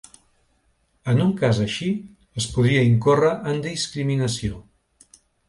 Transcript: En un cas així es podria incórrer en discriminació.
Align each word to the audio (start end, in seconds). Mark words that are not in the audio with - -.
En 1.11 1.19
un 1.25 1.33
cas 1.41 1.59
així 1.65 1.89
es 2.43 2.47
podria 2.57 2.87
incórrer 2.93 3.31
en 3.53 3.61
discriminació. 3.67 4.61